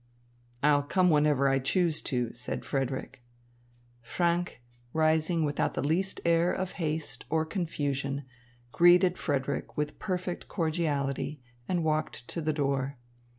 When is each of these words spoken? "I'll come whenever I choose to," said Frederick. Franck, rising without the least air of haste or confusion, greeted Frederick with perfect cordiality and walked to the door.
"I'll 0.63 0.81
come 0.81 1.11
whenever 1.11 1.47
I 1.47 1.59
choose 1.59 2.01
to," 2.09 2.33
said 2.33 2.65
Frederick. 2.65 3.21
Franck, 4.01 4.59
rising 4.93 5.45
without 5.45 5.75
the 5.75 5.83
least 5.83 6.19
air 6.25 6.51
of 6.51 6.71
haste 6.81 7.23
or 7.29 7.45
confusion, 7.45 8.25
greeted 8.71 9.15
Frederick 9.19 9.77
with 9.77 9.99
perfect 9.99 10.47
cordiality 10.47 11.43
and 11.69 11.83
walked 11.83 12.27
to 12.29 12.41
the 12.41 12.51
door. 12.51 12.97